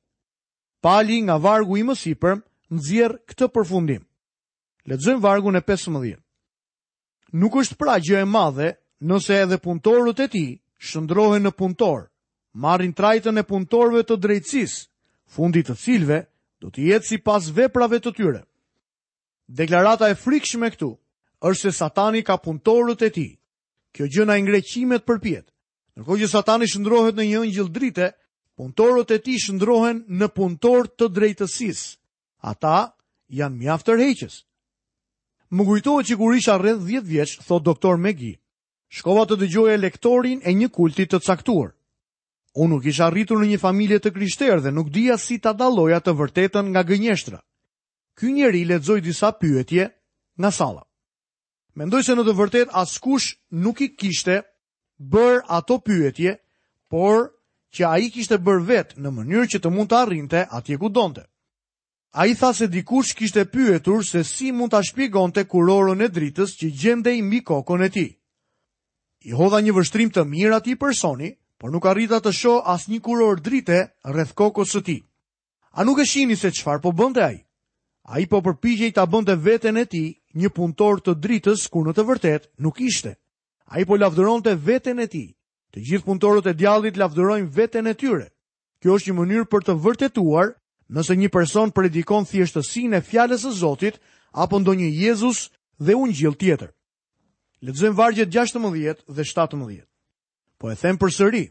Pali 0.83 1.21
nga 1.27 1.37
vargu 1.37 1.77
i 1.79 1.83
mësipër 1.87 2.35
nxjerr 2.75 3.19
këtë 3.29 3.51
përfundim. 3.55 4.03
Lexojmë 4.89 5.21
vargun 5.23 5.59
e 5.59 5.61
15. 5.69 6.15
Nuk 7.33 7.55
është 7.59 7.75
pra 7.75 7.97
gjë 7.99 8.21
e 8.23 8.25
madhe 8.29 8.67
nëse 9.03 9.35
edhe 9.43 9.57
punëtorët 9.59 10.19
e 10.23 10.27
ti 10.31 10.43
shëndrohen 10.87 11.43
në 11.43 11.51
punëtor, 11.59 12.07
marrin 12.61 12.93
trajtën 12.95 13.35
e 13.35 13.43
punëtorëve 13.43 14.03
të 14.07 14.15
drejtësisë, 14.23 14.85
fundit 15.35 15.67
të 15.67 15.75
cilve 15.81 16.19
do 16.63 16.71
të 16.71 16.87
jetë 16.87 17.07
si 17.07 17.17
pas 17.19 17.43
veprave 17.57 17.99
të 17.99 18.13
tyre. 18.17 18.41
Deklarata 19.59 20.07
e 20.09 20.15
frikshme 20.15 20.71
këtu 20.73 20.91
është 21.51 21.61
se 21.67 21.71
satani 21.77 22.23
ka 22.23 22.37
punëtorët 22.39 23.03
e 23.03 23.11
ti. 23.17 23.27
Kjo 23.93 24.05
gjë 24.07 24.25
na 24.27 24.35
për 24.37 25.01
përpjet. 25.05 25.45
Nërko 25.97 26.17
që 26.21 26.27
satani 26.29 26.65
shëndrohet 26.69 27.15
në 27.15 27.23
një 27.27 27.39
njëllë 27.45 27.73
drite, 27.73 28.07
punëtorët 28.57 29.11
e 29.11 29.19
ti 29.19 29.35
shëndrohen 29.39 30.05
në 30.07 30.27
punëtor 30.35 30.87
të 30.97 31.09
drejtësis. 31.11 31.97
Ata 32.39 32.93
janë 33.27 33.55
mjaftër 33.57 33.99
heqës. 33.99 34.46
Më 35.55 35.63
kujtohet 35.63 36.07
që 36.11 36.15
kur 36.19 36.35
isha 36.35 36.57
rreth 36.59 36.81
10 36.87 37.05
vjeç, 37.07 37.37
thot 37.47 37.63
doktor 37.63 37.95
Megi. 37.95 38.33
Shkova 38.91 39.23
të 39.27 39.37
dëgjoja 39.41 39.77
lektorin 39.79 40.41
e 40.43 40.51
një 40.51 40.67
kulti 40.75 41.05
të 41.07 41.19
caktuar. 41.23 41.71
Unë 42.57 42.71
nuk 42.73 42.85
isha 42.89 43.07
rritur 43.11 43.39
në 43.39 43.47
një 43.53 43.59
familje 43.61 43.99
të 44.03 44.11
krishterë 44.15 44.63
dhe 44.65 44.71
nuk 44.75 44.89
dija 44.91 45.15
si 45.19 45.37
ta 45.39 45.53
dalloja 45.55 45.99
të 46.03 46.13
vërtetën 46.19 46.67
nga 46.73 46.83
gënjeshtra. 46.89 47.39
Ky 48.19 48.31
njeri 48.33 48.65
lexoi 48.67 48.99
disa 49.05 49.31
pyetje 49.39 49.87
nga 50.39 50.51
salla. 50.51 50.83
Mendoj 51.77 52.03
se 52.07 52.15
në 52.17 52.23
të 52.27 52.33
vërtetë 52.41 52.75
askush 52.83 53.27
nuk 53.63 53.81
i 53.85 53.91
kishte 53.99 54.39
bër 54.99 55.43
ato 55.47 55.79
pyetje, 55.85 56.37
por 56.91 57.29
që 57.75 57.85
ai 57.87 58.09
kishte 58.11 58.39
bër 58.41 58.63
vetë 58.67 58.99
në 58.99 59.09
mënyrë 59.19 59.49
që 59.53 59.61
të 59.63 59.71
mund 59.75 59.91
të 59.93 59.99
arrinte 60.01 60.45
atje 60.59 60.77
ku 60.81 60.89
donte. 60.89 61.23
A 62.15 62.25
i 62.27 62.33
tha 62.35 62.53
se 62.53 62.67
dikush 62.67 63.15
kishte 63.15 63.45
pyetur 63.51 64.03
se 64.05 64.23
si 64.23 64.51
mund 64.55 64.71
të 64.73 64.81
shpigon 64.87 65.33
të 65.35 65.43
kurorën 65.51 66.01
e 66.03 66.09
dritës 66.09 66.53
që 66.59 66.69
gjende 66.71 67.11
i 67.13 67.21
mi 67.21 67.41
kokon 67.43 67.83
e 67.83 67.89
ti. 67.89 68.07
I 69.27 69.35
hodha 69.35 69.59
një 69.61 69.73
vështrim 69.75 70.09
të 70.13 70.23
mirë 70.23 70.55
ati 70.55 70.75
personi, 70.79 71.33
por 71.59 71.71
nuk 71.71 71.85
arrita 71.89 72.19
të 72.21 72.31
sho 72.31 72.59
as 72.63 72.87
një 72.87 73.01
kurorë 73.03 73.41
drite 73.43 73.79
rreth 74.05 74.31
kokos 74.39 74.71
së 74.77 74.81
ti. 74.87 74.97
A 75.77 75.83
nuk 75.83 75.99
e 75.99 76.05
shini 76.05 76.35
se 76.35 76.51
qfar 76.55 76.79
po 76.81 76.91
bënde 76.91 77.21
a 77.25 77.31
i? 77.35 77.39
A 78.07 78.19
i 78.19 78.25
po 78.31 78.39
përpijgjej 78.45 78.93
të 78.95 79.03
bënde 79.13 79.35
veten 79.43 79.77
e 79.81 79.85
ti 79.85 80.03
një 80.37 80.51
punëtor 80.55 81.01
të 81.03 81.17
dritës 81.25 81.67
kur 81.73 81.83
në 81.89 81.95
të 81.97 82.05
vërtet 82.07 82.43
nuk 82.63 82.79
ishte. 82.87 83.17
A 83.67 83.81
i 83.81 83.85
po 83.89 83.97
lafdëron 83.99 84.43
të 84.45 84.55
veten 84.63 84.99
e 85.03 85.09
ti. 85.11 85.25
Të 85.75 85.83
gjithë 85.89 86.07
punëtorët 86.07 86.47
e 86.47 86.55
djallit 86.55 86.95
lafdërojnë 87.01 87.51
veten 87.57 87.87
e 87.87 87.93
tyre. 87.99 88.29
Kjo 88.79 88.95
është 88.95 89.11
një 89.11 89.17
mënyrë 89.19 89.49
për 89.51 89.65
të 89.67 89.73
vërtetuar 89.83 90.53
Nëse 90.87 91.15
një 91.19 91.27
person 91.35 91.71
predikon 91.75 92.23
thjeshtësinë 92.25 92.99
e 92.99 93.03
fjalës 93.03 93.41
së 93.43 93.51
Zotit 93.59 93.97
apo 94.39 94.59
ndonjë 94.61 94.87
Jezus 95.01 95.49
dhe 95.83 95.97
unë 95.99 96.15
gjilë 96.15 96.39
tjetër. 96.39 96.69
Letëzëm 97.67 97.95
vargjet 97.97 98.31
16 98.31 99.03
dhe 99.17 99.23
17. 99.27 99.81
Po 100.57 100.71
e 100.71 100.75
them 100.79 100.97
për 100.97 101.11
sëri, 101.17 101.43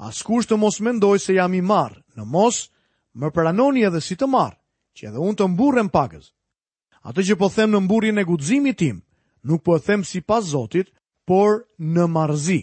askush 0.00 0.48
të 0.48 0.56
mos 0.62 0.80
mendoj 0.80 1.18
se 1.20 1.34
jam 1.36 1.52
i 1.54 1.60
marë, 1.60 2.00
në 2.16 2.24
mos, 2.32 2.62
më 3.12 3.28
pranoni 3.30 3.84
edhe 3.86 4.00
si 4.02 4.16
të 4.16 4.26
marë, 4.30 4.56
që 4.96 5.08
edhe 5.10 5.20
unë 5.20 5.38
të 5.40 5.48
mburën 5.52 5.90
pakës. 5.92 6.32
Ate 7.02 7.22
që 7.26 7.36
po 7.40 7.50
them 7.52 7.74
në 7.74 7.80
mburin 7.84 8.18
e 8.18 8.24
gudzimi 8.24 8.72
tim, 8.78 9.02
nuk 9.44 9.62
po 9.66 9.76
e 9.76 9.82
them 9.84 10.02
si 10.06 10.20
pas 10.22 10.44
Zotit, 10.52 10.88
por 11.28 11.66
në 11.78 12.08
marëzi. 12.08 12.62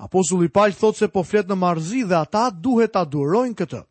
Apo 0.00 0.24
Zulipalj 0.24 0.72
thot 0.80 0.96
se 0.96 1.10
po 1.12 1.22
flet 1.26 1.46
në 1.50 1.58
marëzi 1.60 2.06
dhe 2.08 2.16
ata 2.22 2.48
duhet 2.50 2.94
ta 2.96 3.04
durojnë 3.04 3.54
këtë. 3.60 3.84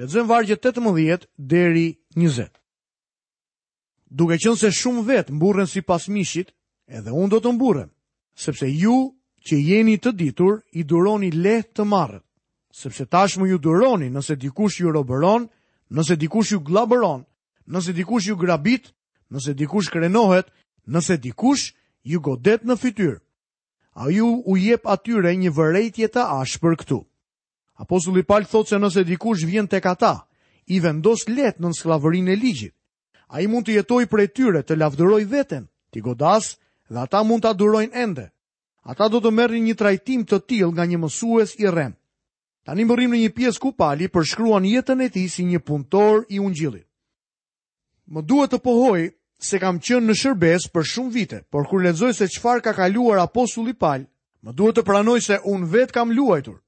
Lexojmë 0.00 0.26
vargjet 0.26 0.58
18 0.66 1.28
deri 1.38 1.84
20. 2.18 2.48
Duke 4.10 4.38
qenë 4.42 4.58
se 4.58 4.70
shumë 4.74 5.04
vet 5.06 5.28
mburren 5.30 5.68
sipas 5.70 6.08
mishit, 6.10 6.48
edhe 6.90 7.12
unë 7.14 7.30
do 7.36 7.40
të 7.44 7.52
mburrem, 7.54 7.92
sepse 8.46 8.66
ju 8.80 8.96
që 9.46 9.60
jeni 9.60 9.94
të 10.02 10.12
ditur 10.18 10.58
i 10.74 10.82
duroni 10.90 11.30
lehtë 11.44 11.76
të 11.78 11.86
marrët, 11.92 12.24
sepse 12.80 13.06
tashmë 13.06 13.48
ju 13.52 13.60
duroni 13.68 14.10
nëse 14.16 14.34
dikush 14.42 14.80
ju 14.82 14.90
robëron, 14.96 15.46
nëse 15.94 16.18
dikush 16.24 16.50
ju 16.56 16.58
gllabëron, 16.66 17.22
nëse 17.72 17.94
dikush 17.94 18.26
ju 18.32 18.36
grabit, 18.42 18.90
nëse 19.30 19.54
dikush 19.58 19.94
krenohet, 19.94 20.50
nëse 20.90 21.20
dikush 21.22 21.70
ju 22.10 22.18
godet 22.20 22.66
në 22.66 22.74
fytyrë. 22.82 23.18
A 24.02 24.10
ju 24.10 24.26
u 24.42 24.56
jep 24.58 24.88
atyre 24.90 25.36
një 25.38 25.54
vërejtje 25.56 26.10
të 26.18 26.30
ashë 26.42 26.58
për 26.62 26.80
këtu. 26.82 27.02
Apostulli 27.74 28.22
Paul 28.22 28.44
thotë 28.46 28.68
se 28.70 28.78
nëse 28.78 29.02
dikush 29.06 29.42
vjen 29.50 29.66
tek 29.66 29.86
ata, 29.90 30.12
i 30.70 30.78
vendos 30.80 31.24
lehtë 31.28 31.62
në 31.64 31.72
skllavërinë 31.74 32.32
e 32.32 32.36
ligjit. 32.38 32.74
Ai 33.34 33.48
mund 33.50 33.66
të 33.66 33.74
jetojë 33.80 34.06
prej 34.12 34.28
tyre, 34.36 34.62
të 34.62 34.76
lavdërojë 34.78 35.26
veten, 35.32 35.64
të 35.90 36.04
godas 36.06 36.52
dhe 36.88 37.02
ata 37.02 37.24
mund 37.26 37.42
ta 37.42 37.50
durojnë 37.52 37.96
ende. 38.04 38.28
Ata 38.84 39.08
do 39.08 39.18
të 39.24 39.32
merrin 39.32 39.66
një 39.66 39.74
trajtim 39.80 40.22
të 40.28 40.38
tillë 40.48 40.72
nga 40.76 40.84
një 40.86 41.00
mësues 41.02 41.56
i 41.64 41.68
rrem. 41.68 41.96
Tani 42.64 42.84
më 42.88 42.94
rrim 42.96 43.12
në 43.16 43.22
një 43.24 43.30
pjesë 43.36 43.60
ku 43.60 43.72
Pali 43.76 44.06
përshkruan 44.08 44.68
jetën 44.68 45.00
e 45.04 45.08
tij 45.12 45.28
si 45.34 45.42
një 45.44 45.60
punëtor 45.66 46.26
i 46.32 46.38
ungjillit. 46.40 46.86
Më 48.12 48.22
duhet 48.22 48.54
të 48.54 48.58
pohoj 48.64 49.00
se 49.48 49.58
kam 49.60 49.80
qenë 49.82 50.06
në 50.06 50.14
shërbes 50.22 50.68
për 50.72 50.84
shumë 50.92 51.12
vite, 51.16 51.38
por 51.50 51.66
kur 51.68 51.82
lexoj 51.84 52.12
se 52.16 52.28
çfarë 52.34 52.62
ka 52.64 52.72
kaluar 52.78 53.18
apostulli 53.24 53.74
Pal, 53.74 54.04
më 54.44 54.52
duhet 54.52 54.78
të 54.78 54.84
pranoj 54.86 55.18
se 55.26 55.40
un 55.44 55.66
vet 55.74 55.92
kam 55.92 56.12
luajtur 56.16 56.60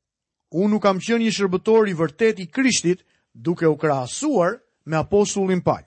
unë 0.56 0.72
nuk 0.76 0.82
kam 0.86 1.00
qënë 1.04 1.24
një 1.26 1.34
shërbëtor 1.36 1.90
i 1.90 1.94
vërtet 1.98 2.38
i 2.40 2.46
Krishtit, 2.48 3.02
duke 3.32 3.68
u 3.68 3.76
krahasuar 3.76 4.56
me 4.88 4.96
apostullin 4.96 5.60
Paul. 5.62 5.84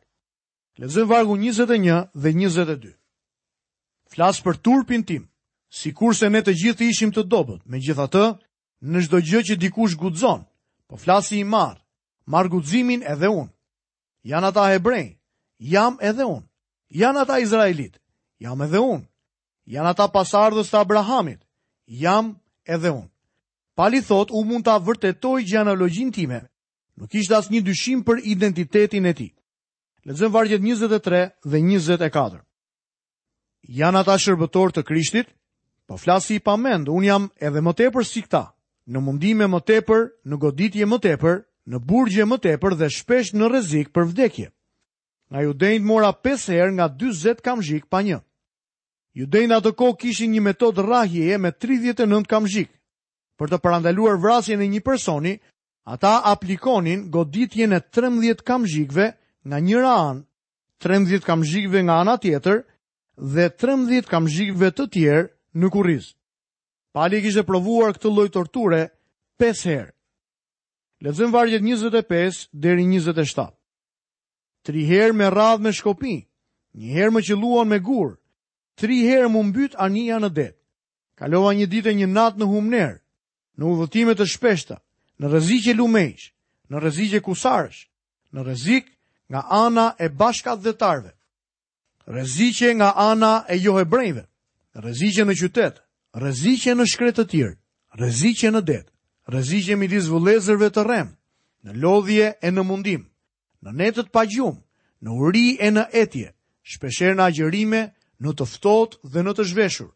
Lexojmë 0.80 1.10
vargu 1.10 1.36
21 1.38 2.10
dhe 2.14 2.32
22. 2.38 2.94
Flas 4.14 4.40
për 4.46 4.60
turpin 4.66 5.04
tim, 5.06 5.26
sikurse 5.80 6.30
ne 6.30 6.42
të 6.42 6.54
gjithë 6.64 6.88
ishim 6.92 7.12
të 7.14 7.26
dobët. 7.28 7.66
Megjithatë, 7.66 8.26
në 8.90 9.04
çdo 9.08 9.18
gjë 9.30 9.42
që 9.50 9.58
dikush 9.62 9.98
guxon, 10.00 10.46
po 10.88 10.96
flasi 10.98 11.42
i 11.42 11.44
marr, 11.44 11.82
marë 12.32 12.50
guximin 12.54 13.04
edhe 13.04 13.30
unë. 13.30 13.52
Jan 14.30 14.46
ata 14.48 14.64
hebrej, 14.72 15.10
jam 15.58 15.98
edhe 16.02 16.26
unë. 16.26 16.46
Jan 17.00 17.18
ata 17.22 17.38
izraelit, 17.44 18.00
jam 18.42 18.62
edhe 18.66 18.80
unë. 18.82 19.06
Jan 19.70 19.86
ata 19.92 20.08
pasardhës 20.10 20.72
të 20.72 20.80
Abrahamit, 20.82 21.42
jam 22.02 22.38
edhe 22.66 22.94
unë. 22.96 23.10
Pali 23.80 24.02
thot, 24.04 24.28
u 24.36 24.42
mund 24.44 24.66
të 24.68 24.74
vërtetoj 24.84 25.46
gjenologjin 25.48 26.10
time. 26.12 26.42
Nuk 27.00 27.14
ishtë 27.16 27.36
asë 27.38 27.54
një 27.54 27.60
dyshim 27.64 28.00
për 28.04 28.18
identitetin 28.28 29.06
e 29.08 29.14
ti. 29.16 29.30
Lezëm 30.04 30.34
vargjet 30.36 30.60
23 30.60 31.22
dhe 31.48 31.60
24. 31.64 32.42
Janë 33.80 34.02
ata 34.02 34.16
shërbëtor 34.20 34.74
të 34.76 34.82
krishtit? 34.84 35.30
Po 35.88 35.96
flasi 35.96 36.36
i 36.36 36.44
pamend, 36.44 36.92
unë 36.92 37.08
jam 37.08 37.30
edhe 37.40 37.62
më 37.64 37.74
tepër 37.80 38.08
si 38.10 38.26
këta. 38.26 38.44
Në 38.92 39.00
mundime 39.06 39.48
më 39.48 39.62
tepër, 39.72 40.04
në 40.28 40.40
goditje 40.44 40.86
më 40.92 41.00
tepër, 41.08 41.40
në 41.72 41.78
burgje 41.80 42.26
më 42.28 42.38
tepër 42.50 42.76
dhe 42.82 42.90
shpesh 42.98 43.32
në 43.40 43.48
rezik 43.54 43.94
për 43.96 44.10
vdekje. 44.12 44.50
Nga 45.32 45.46
judejnë 45.48 45.86
mora 45.88 46.10
5 46.28 46.50
herë 46.52 46.76
nga 46.76 46.90
20 47.00 47.40
kamzhik 47.48 47.88
pa 47.88 48.04
një. 48.04 48.20
Judejnë 49.24 49.62
atë 49.62 49.72
kohë 49.80 49.98
kishin 50.04 50.36
një 50.36 50.44
metod 50.50 50.76
rahjeje 50.84 51.38
me 51.40 51.54
39 51.68 52.28
kamzhik 52.28 52.76
për 53.40 53.54
të 53.56 53.60
parandaluar 53.64 54.18
vrasjen 54.20 54.62
e 54.62 54.68
një 54.68 54.82
personi, 54.84 55.34
ata 55.88 56.12
aplikonin 56.34 57.06
goditjen 57.14 57.72
e 57.74 57.80
13 57.96 58.44
kamzhikëve 58.50 59.08
nga 59.48 59.58
njëra 59.64 59.94
anë, 60.10 60.22
13 60.84 61.26
kamzhikëve 61.30 61.80
nga 61.88 61.96
ana 62.04 62.16
tjetër 62.24 62.60
dhe 63.34 63.46
13 63.62 64.12
kamzhikëve 64.12 64.70
të 64.76 64.86
tjerë 64.94 65.24
në 65.60 65.68
kurriz. 65.74 66.06
Pali 66.94 67.22
kishte 67.24 67.44
provuar 67.48 67.96
këtë 67.96 68.12
lloj 68.12 68.28
torture 68.36 68.82
5 69.44 69.66
herë. 69.72 69.92
Lexojmë 71.06 71.32
vargjet 71.36 71.64
25 71.64 72.40
deri 72.66 72.84
27. 72.84 73.54
3 74.68 74.88
herë 74.92 75.16
me 75.16 75.30
radhë 75.32 75.64
me 75.64 75.72
shkopi, 75.78 76.18
një 76.76 76.90
herë 76.98 77.14
më 77.16 77.22
qelluan 77.28 77.70
me 77.72 77.80
gurë, 77.80 78.18
3 78.84 78.98
herë 79.08 79.30
më 79.36 79.44
mbytë 79.50 79.80
anija 79.86 80.18
në 80.20 80.30
detë. 80.40 80.58
Kalova 81.20 81.54
një 81.56 81.68
ditë 81.72 81.92
e 81.92 81.94
një 82.02 82.08
natë 82.16 82.40
në 82.40 82.48
humnerë, 82.52 82.98
në 83.60 83.68
udhëtime 83.68 84.14
të 84.16 84.24
shpeshta, 84.34 84.78
në 85.20 85.28
rreziqe 85.34 85.74
lumësh, 85.76 86.30
në 86.72 86.80
rreziqe 86.80 87.20
kusarësh, 87.26 87.82
në 88.32 88.46
rrezik 88.46 88.86
nga 89.32 89.42
ana 89.62 89.88
e 90.00 90.08
bashkat 90.10 90.62
dhjetarëve. 90.64 91.12
Rreziqe 92.14 92.72
nga 92.80 92.90
ana 92.96 93.44
e 93.52 93.58
johebrejve, 93.60 94.24
rreziqe 94.84 95.26
në 95.28 95.36
qytet, 95.44 95.84
rreziqe 96.22 96.72
në 96.78 96.86
shkretë 96.92 97.20
të 97.20 97.28
tjerë, 97.32 97.58
rreziqe 98.00 98.52
në 98.56 98.62
det, 98.72 98.82
rreziqe 99.30 99.76
midis 99.78 100.08
vullëzërve 100.10 100.72
të 100.74 100.86
rrem, 100.88 101.12
në 101.68 101.72
lodhje 101.84 102.32
e 102.48 102.56
në 102.56 102.64
mundim, 102.64 103.04
në 103.62 103.70
netët 103.82 104.10
pa 104.16 104.24
gjum, 104.32 104.56
në 105.04 105.10
uri 105.26 105.48
e 105.66 105.70
në 105.76 105.84
etje, 105.92 106.32
shpeshherë 106.72 107.18
në 107.20 107.26
agjërime, 107.30 107.84
në 108.24 108.30
të 108.40 108.46
ftohtë 108.56 109.04
dhe 109.14 109.26
në 109.28 109.32
të 109.38 109.46
zhveshur. 109.52 109.92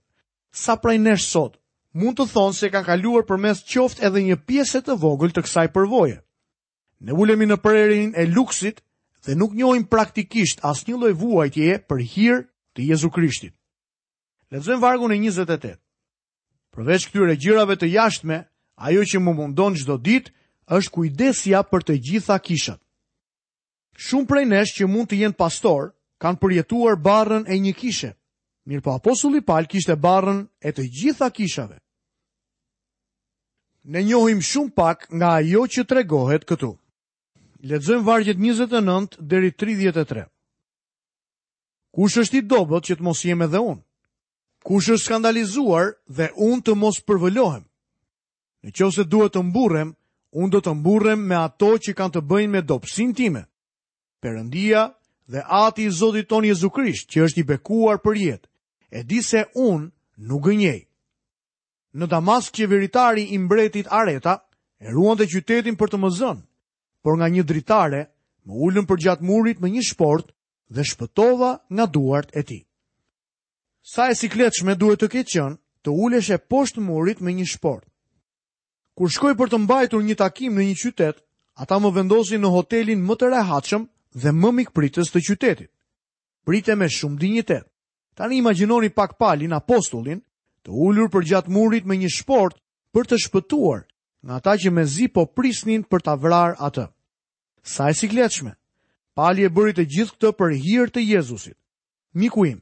Sa 0.64 0.76
prej 0.82 1.00
nesh 1.02 1.26
sot, 1.34 1.56
mund 1.94 2.18
të 2.18 2.26
thonë 2.34 2.56
se 2.58 2.70
kanë 2.74 2.88
kaluar 2.88 3.26
përmes 3.30 3.60
qoft 3.70 4.00
edhe 4.04 4.22
një 4.26 4.38
pjesë 4.48 4.82
të 4.88 4.96
vogël 5.04 5.34
të 5.34 5.44
kësaj 5.46 5.68
përvoje. 5.76 6.20
Ne 7.06 7.14
ulemi 7.14 7.46
në 7.46 7.58
prerin 7.62 8.14
e 8.18 8.26
luksit 8.26 8.82
dhe 9.26 9.36
nuk 9.38 9.54
njohim 9.54 9.86
praktikisht 9.88 10.64
asnjë 10.66 10.98
lloj 10.98 11.14
vuajtje 11.22 11.78
për 11.88 12.00
hir 12.14 12.38
të 12.76 12.82
Jezu 12.92 13.10
Krishtit. 13.14 13.54
Lexojmë 14.52 14.82
vargun 14.82 15.14
e 15.14 15.20
28. 15.22 15.78
Përveç 16.74 17.08
këtyre 17.12 17.36
gjërave 17.38 17.76
të 17.78 17.92
jashtme, 17.94 18.40
ajo 18.82 19.04
që 19.06 19.22
më 19.22 19.32
mundon 19.38 19.76
çdo 19.78 20.00
ditë 20.02 20.34
është 20.74 20.94
kujdesja 20.94 21.60
për 21.70 21.82
të 21.88 22.00
gjitha 22.08 22.40
kishat. 22.42 22.82
Shumë 23.94 24.28
prej 24.28 24.46
nesh 24.50 24.74
që 24.80 24.88
mund 24.90 25.12
të 25.12 25.20
jenë 25.22 25.38
pastor 25.38 25.92
kanë 26.22 26.42
përjetuar 26.42 26.98
barrën 27.06 27.46
e 27.46 27.60
një 27.62 27.76
kishe. 27.78 28.12
Mirë 28.66 28.82
po 28.86 28.96
apostulli 28.96 29.44
Paul 29.44 29.68
kishte 29.70 29.94
barrën 30.00 30.48
e 30.66 30.72
të 30.72 30.84
gjitha 30.98 31.30
kishave 31.30 31.83
ne 33.84 34.04
njohim 34.04 34.40
shumë 34.42 34.74
pak 34.76 35.08
nga 35.14 35.30
ajo 35.38 35.68
që 35.68 35.84
tregohet 35.88 36.46
këtu. 36.48 36.76
Lexojmë 37.64 38.06
vargjet 38.08 38.38
29 38.38 39.18
deri 39.20 39.52
33. 39.52 40.24
Kush 41.94 42.18
është 42.24 42.38
i 42.40 42.48
dobët 42.48 42.88
që 42.88 42.98
të 43.00 43.04
mos 43.06 43.22
jem 43.24 43.42
edhe 43.46 43.60
unë? 43.60 43.82
Kush 44.64 44.90
është 44.96 45.06
skandalizuar 45.06 45.94
dhe 46.08 46.30
unë 46.36 46.64
të 46.66 46.74
mos 46.80 46.98
përvolohem? 47.08 47.64
Në 48.64 48.72
qoftë 48.72 49.06
duhet 49.12 49.36
të 49.36 49.44
mburrem, 49.46 49.94
unë 50.32 50.52
do 50.54 50.60
të 50.64 50.74
mburrem 50.80 51.20
me 51.28 51.36
ato 51.36 51.70
që 51.84 51.94
kanë 51.96 52.14
të 52.18 52.24
bëjnë 52.30 52.52
me 52.52 52.62
dobësinë 52.68 53.16
time. 53.16 53.44
Perëndia 54.24 54.90
dhe 55.28 55.44
Ati 55.44 55.88
i 55.92 55.92
Zotit 55.92 56.28
ton 56.30 56.48
Jezu 56.48 56.70
Krisht, 56.72 57.12
që 57.12 57.24
është 57.28 57.44
i 57.44 57.48
bekuar 57.52 58.00
për 58.04 58.16
jetë, 58.24 58.48
e 58.92 59.04
di 59.04 59.20
se 59.24 59.44
unë 59.56 59.92
nuk 60.30 60.48
gënjej 60.48 60.80
në 62.02 62.08
Damask 62.10 62.54
qeveritari 62.58 63.24
i 63.34 63.38
mbretit 63.38 63.88
Areta 63.94 64.38
e 64.82 64.90
ruan 64.92 65.18
të 65.18 65.28
qytetin 65.34 65.76
për 65.78 65.92
të 65.94 66.00
më 66.02 66.10
zënë, 66.20 66.42
por 67.06 67.18
nga 67.20 67.28
një 67.30 67.44
dritare 67.48 68.04
më 68.46 68.54
ullën 68.68 68.88
për 68.90 69.02
gjatë 69.04 69.26
murit 69.30 69.62
me 69.62 69.70
një 69.72 69.84
shport 69.94 70.32
dhe 70.74 70.84
shpëtova 70.90 71.52
nga 71.70 71.86
duart 71.86 72.34
e 72.34 72.42
ti. 72.44 72.60
Sa 73.84 74.10
e 74.10 74.16
si 74.16 74.30
kletëshme 74.32 74.76
duhet 74.80 75.04
të 75.04 75.12
ketë 75.14 75.34
qënë 75.36 75.58
të 75.86 75.92
ullesh 76.04 76.32
e 76.34 76.40
poshtë 76.50 76.82
murit 76.84 77.22
me 77.22 77.34
një 77.36 77.46
shport. 77.56 77.86
Kur 78.98 79.10
shkoj 79.10 79.34
për 79.38 79.52
të 79.54 79.60
mbajtur 79.64 80.04
një 80.06 80.18
takim 80.20 80.58
në 80.58 80.66
një 80.70 80.78
qytet, 80.84 81.22
ata 81.58 81.78
më 81.82 81.92
vendosin 81.96 82.42
në 82.44 82.50
hotelin 82.56 83.06
më 83.06 83.16
të 83.20 83.30
rehatshëm 83.34 83.88
dhe 84.24 84.32
më 84.42 84.50
mikpritës 84.62 85.12
të 85.14 85.22
qytetit. 85.30 85.72
Brite 86.46 86.76
me 86.76 86.90
shumë 86.92 87.20
dinjitet. 87.22 87.68
Tani 88.14 88.38
imagjinoni 88.42 88.92
pak 88.94 89.18
palin 89.18 89.54
apostullin 89.58 90.22
të 90.66 90.72
ullur 90.72 91.10
për 91.12 91.26
gjatë 91.30 91.52
murit 91.52 91.86
me 91.86 91.98
një 92.00 92.10
shport 92.20 92.58
për 92.96 93.08
të 93.10 93.18
shpëtuar 93.26 93.84
nga 94.24 94.38
ta 94.40 94.54
që 94.62 94.70
me 94.72 94.86
zi 94.88 95.08
po 95.12 95.26
prisnin 95.26 95.84
për 95.84 96.04
ta 96.06 96.16
vrar 96.16 96.56
atë. 96.60 96.88
Sa 97.64 97.90
e 97.92 97.94
si 97.94 98.08
kleqme, 98.12 98.54
pali 99.16 99.44
e 99.48 99.52
bërit 99.52 99.80
e 99.84 99.86
gjithë 99.92 100.16
këtë 100.16 100.32
për 100.40 100.56
hirë 100.64 100.92
të 100.96 101.02
Jezusit. 101.10 101.58
Mikuim, 102.16 102.60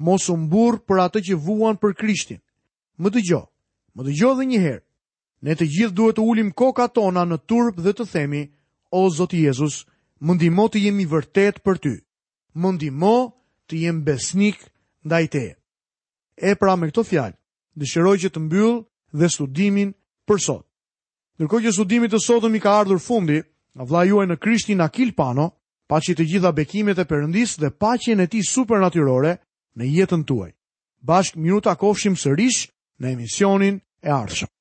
mos 0.00 0.26
u 0.30 0.36
burë 0.50 0.82
për 0.88 1.02
atë 1.06 1.22
që 1.28 1.38
vuan 1.44 1.76
për 1.76 1.94
Krishtin. 1.98 2.40
Më 2.98 3.08
të 3.14 3.22
më 3.96 4.04
të 4.06 4.12
gjo 4.18 4.28
dhe 4.38 4.44
njëherë, 4.46 4.82
ne 5.42 5.54
të 5.58 5.64
gjithë 5.74 5.94
duhet 5.96 6.16
të 6.16 6.22
ullim 6.30 6.50
koka 6.54 6.86
tona 6.94 7.24
në 7.26 7.38
turp 7.50 7.80
dhe 7.82 7.92
të 7.96 8.04
themi, 8.12 8.42
o 8.94 9.00
Zotë 9.10 9.36
Jezus, 9.40 9.76
më 10.22 10.32
ndimo 10.36 10.68
të 10.70 10.78
jemi 10.86 11.06
vërtet 11.10 11.58
për 11.66 11.78
ty, 11.82 11.94
më 12.54 12.68
ndimo 12.76 13.16
të 13.66 13.74
jemi 13.82 14.04
besnik 14.06 14.58
ndaj 15.02 15.24
teje 15.34 15.54
e 16.40 16.54
pra 16.58 16.76
me 16.78 16.88
këto 16.90 17.02
fjalë, 17.06 17.36
dëshiroj 17.80 18.16
që 18.24 18.30
të 18.34 18.40
mbyll 18.46 18.76
dhe 19.18 19.28
studimin 19.32 19.90
për 20.28 20.38
sot. 20.40 20.64
Nërko 21.38 21.60
që 21.64 21.72
studimit 21.76 22.12
të 22.12 22.20
sotëm 22.24 22.56
i 22.58 22.62
ka 22.62 22.72
ardhur 22.82 23.00
fundi, 23.02 23.40
në 23.78 24.04
juaj 24.08 24.26
në 24.26 24.36
krishtin 24.36 24.80
Akil 24.82 25.12
Pano, 25.14 25.48
pa 25.88 26.00
që 26.04 26.14
të 26.18 26.24
gjitha 26.30 26.50
bekimet 26.52 26.98
e 26.98 27.06
përëndis 27.08 27.56
dhe 27.62 27.70
pa 27.70 27.94
që 27.96 28.16
në 28.18 28.26
ti 28.32 28.42
supernatyrore 28.44 29.38
në 29.78 29.84
jetën 29.96 30.22
tuaj. 30.28 30.50
Bashk 31.00 31.36
minuta 31.38 31.74
kofshim 31.78 32.16
sërish 32.18 32.68
në 33.00 33.12
emisionin 33.14 33.80
e 34.04 34.10
ardhshëm. 34.10 34.57